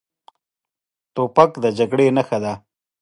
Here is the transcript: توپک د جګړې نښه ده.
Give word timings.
توپک 1.15 1.51
د 1.63 1.65
جګړې 1.77 2.07
نښه 2.17 2.37
ده. 2.43 2.53